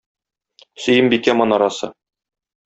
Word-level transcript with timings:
Сөембикә 0.85 1.35
манарасы. 1.43 1.91